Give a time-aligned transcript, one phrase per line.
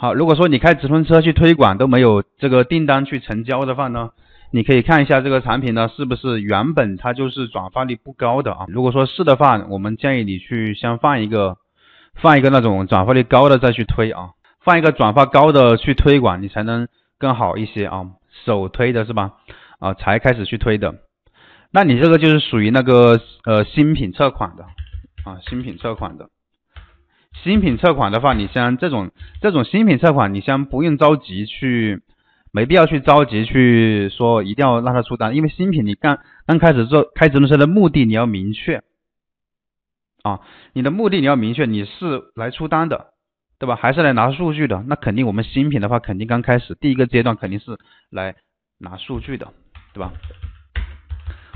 [0.00, 4.10] 好，如果说你开直通车去推广都没有这个订单去成交的话呢，
[4.52, 8.66] 你可以看一下这个产品呢是不是原本它就是转发率不高的啊？
[8.68, 11.56] 如果说是的话，我们建议你去先放一个，
[12.14, 14.30] 放一个那种转发率高的再去推啊，
[14.60, 16.86] 放一个转发高的去推广，你才能
[17.18, 18.06] 更好一些啊。
[18.44, 19.32] 首推的是吧？
[19.80, 20.94] 啊，才开始去推的，
[21.72, 24.62] 那你这个就是属于那个呃新品测款的
[25.24, 26.28] 啊，新品测款的。
[27.42, 29.10] 新品测款的话，你像这种
[29.40, 32.02] 这种新品测款，你先不用着急去，
[32.52, 38.82] 没必要去着急去说一定要让他出单，因为新品你刚刚开始做开直通车的目的你要明确
[40.22, 40.40] 啊，
[40.72, 43.12] 你的目的你要明确，你是来出单的，
[43.58, 43.76] 对吧？
[43.76, 44.82] 还是来拿数据的？
[44.86, 47.78] 那肯定我们新品的话，肯定刚开始第一个阶段肯定是
[48.10, 48.34] 来
[48.78, 49.52] 拿数据的，
[49.94, 50.12] 对吧？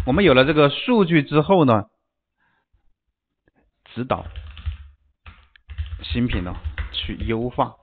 [0.06, 1.86] 我们有了这个数据之后呢，
[3.94, 4.24] 指导。
[6.02, 6.54] 新品呢，
[6.92, 7.74] 去优化，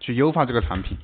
[0.00, 0.98] 去优化这个产品，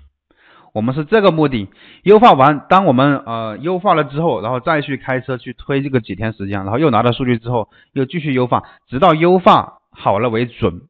[0.72, 1.68] 我们是这个目的。
[2.02, 10.82] 优化完，当我们呃优化了之后，然后再去开车去推这个几天时间，然后又拿到数据之后，又继续优化，直到优化好了为准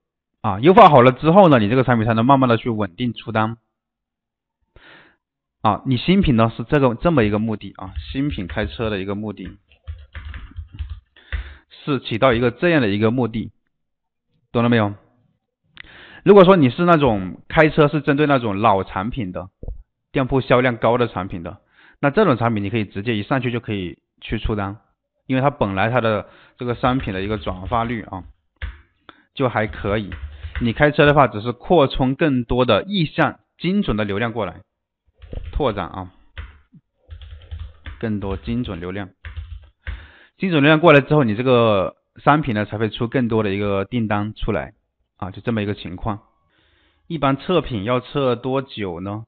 [0.43, 0.61] 啊。
[0.61, 3.57] 优化好了之后呢，你这个产品才能慢慢的去稳定出单
[5.63, 5.83] 啊。
[5.87, 9.49] 你新品呢是这个这么一个目的啊，新品开车的一个目的，
[11.85, 13.53] 是起到一个这样的一个目的。
[14.53, 14.95] 懂了没有？
[16.23, 19.49] 如果说你是那种开车是针对那种老产品的，
[20.13, 21.59] 店铺销量高的产品的，
[22.01, 24.79] 那这种产品你可以直接一上去就可以去出单，
[25.27, 26.29] 因为它本来它的
[26.59, 28.25] 这个商品的一个转化率啊
[29.35, 30.11] 就还可以。
[30.61, 34.61] 你开车的话，只是扩充更多的意向精准的流量过来，
[35.53, 36.11] 拓展啊，
[37.99, 39.09] 更多精准流量，
[40.37, 41.97] 精准流量过来之后，你这个。
[42.17, 44.75] 商品呢才会出更多的一个订单出来
[45.17, 46.21] 啊，就这么一个情况。
[47.07, 49.25] 一般测评要测多久呢？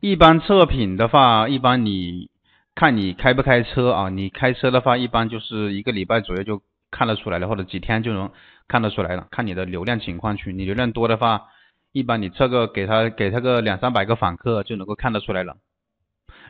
[0.00, 2.28] 一般测评的话，一般你
[2.74, 4.08] 看你开不开车啊？
[4.08, 8.30] 你开车的话，一般就是一个礼拜左右就看得出来了，或者几天就能
[8.68, 9.28] 看得出来了。
[9.30, 11.44] 看你的流量情况去，你流量多的话，
[11.92, 15.56] 一般你测个给他给他个两三百个访客就能够看得出来了。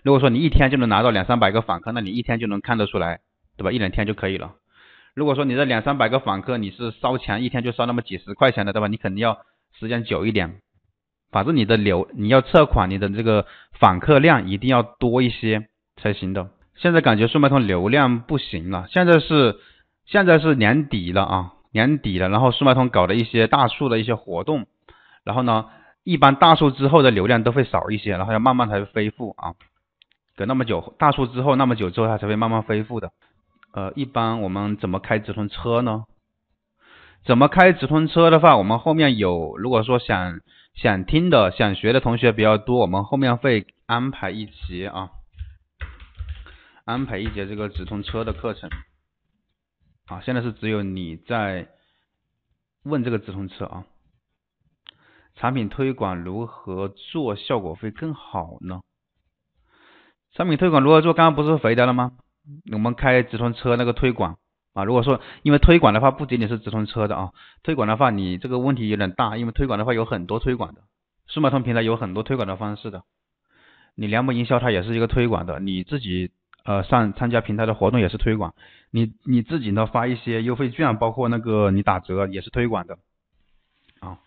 [0.03, 3.21] 如果说你一天就能拿到两三百个访客，那你一天就能看得出来，
[3.57, 3.71] 对吧？
[3.71, 4.55] 一两天就可以了。
[5.15, 8.89] 如果说你这两三百个访客，你是烧钱，一天就烧那么几十块钱的，对吧？
[8.89, 9.39] 你肯定要
[9.79, 10.61] 时间久一点。
[11.31, 13.47] 反正你的流，你要测款，你的这个
[13.79, 16.51] 访客量一定要多一些才行的。
[16.75, 19.57] 现在感觉速卖通流量不行了，现在是
[20.07, 24.67] 现在是年底了啊，年底了，然后速卖通搞的一些大促的一些活动，
[25.25, 25.67] 然后呢，
[26.05, 29.55] 一般大促之后的流量都会少一些，然后要慢慢才会恢复啊。
[30.37, 33.11] 隔那么久，大促之后那么久之后，它才会慢慢恢复的。
[33.73, 36.05] 呃，一般我们怎么开直通车呢？
[37.25, 40.41] 怎么开直通车的话，我们后面有，如果说想
[40.75, 45.11] 想听的、想学的同学比较多，我们后面会安排一节啊，
[46.85, 48.69] 安排一节这个直通车的课程。
[50.07, 51.69] 啊，现在是只有你在
[52.83, 53.85] 问这个直通车啊，
[55.37, 58.81] 产品推广如何做效果会更好呢？
[60.33, 61.15] 产品推广如何做？
[61.15, 62.13] 刚刚不是回答了吗？
[62.73, 64.39] 我们开直通车那个推广
[64.73, 67.33] 啊，如果说因为推广的话不仅仅是直通车的啊，
[67.63, 70.81] 推广的话你这个问题有点大，因为推广的话有很多推广的，
[71.29, 73.05] 数码通平台有很多推广的方式的，
[73.95, 76.33] 你联盟营销它也是一个推广的，你自己
[76.65, 78.55] 呃上参加平台的活动也是推广，
[78.91, 82.99] 你你自己呢发一些优惠券，包括那个你打折也是推广的
[84.01, 84.19] 啊。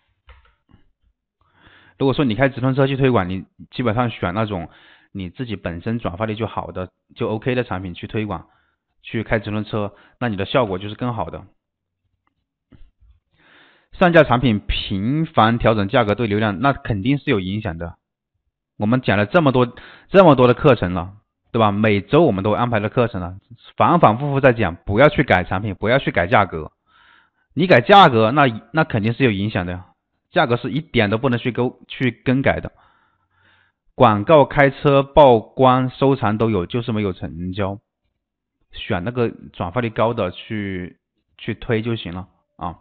[1.98, 4.70] 如果说你开直通车去推广，你基本上选那种。
[5.16, 8.46] 你自己本身转发率就好的就 OK 的产品去推广，
[9.02, 11.44] 去开直通车，那你的效果就是更好的。
[13.92, 17.94] 上架产品频繁调整价格对流量那肯定是有影响的。
[18.76, 19.74] 我们讲了这么多
[20.10, 21.14] 这么多的课程了，
[21.50, 21.72] 对吧？
[21.72, 23.38] 每周我们都安排了课程了，
[23.74, 26.72] 反反复复在讲，不要去改产品，不要去改价格。
[27.54, 29.82] 你改价格，那那肯定是有影响的，
[30.30, 32.72] 价格是一点都不能去勾去更改的。
[33.96, 37.78] 广告开车曝光收藏都有，就是没有成交。
[38.72, 40.98] 选那个转发率高的去
[41.38, 42.76] 去推就行了啊。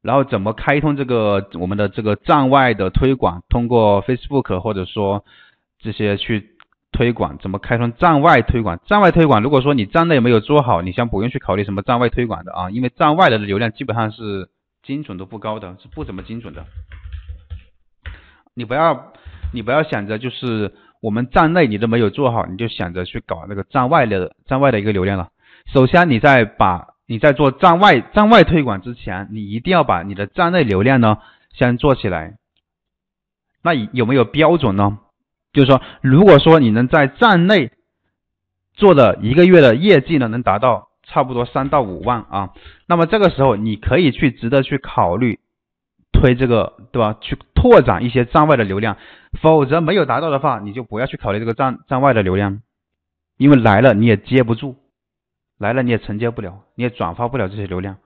[0.00, 3.42] 然后怎么开通这个我们的这个站外的推广？
[3.50, 5.22] 通过 Facebook 或者说
[5.80, 6.56] 这些去
[6.92, 8.80] 推广，怎么开通站外推广？
[8.86, 14.48] 站外推广，如果说你站内没有做好，你先不用去考虑什么站外推广的啊，因为站外的流量基本上是
[14.82, 16.64] 精准度不高的，是不怎么精准的。
[18.54, 19.12] 你不要。
[19.52, 25.28] 你不要想着就是我们站内你都没有做好，你就想着去搞那个站外的站外的一个流量了。
[25.72, 31.18] 首先，你在把你在做站外站外推广之前，你一定要把你的站内流量呢
[31.54, 32.36] 先做起来。
[33.62, 34.98] 那有没有标准呢？
[35.52, 37.72] 就是说，如果说你能在站内
[38.74, 42.50] 做的一个月的业绩呢，能达到差不多三到五万啊，
[42.86, 45.40] 那么这个时候你可以去值得去考虑
[46.12, 47.16] 推这个，对吧？
[47.20, 48.96] 去拓展一些站外的流量。
[49.40, 52.62] 否则没有达到的话，你就不要去考虑这个站站外的流量，
[53.36, 54.76] 因为来了你也接不住，
[55.58, 57.96] 来了你也承接不了，你也转发不了这些流量。